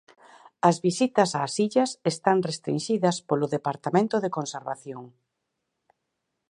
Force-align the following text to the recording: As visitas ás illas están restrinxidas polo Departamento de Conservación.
As 0.69 0.77
visitas 0.85 1.31
ás 1.43 1.55
illas 1.65 1.91
están 2.11 2.37
restrinxidas 2.49 3.17
polo 3.29 3.51
Departamento 3.55 4.15
de 4.23 4.33
Conservación. 4.37 5.03